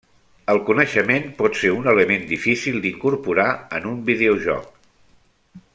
[0.53, 3.47] El coneixement pot ser un element difícil d’incorporar
[3.81, 4.73] en un videojoc.